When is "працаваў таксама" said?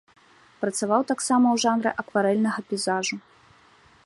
0.61-1.47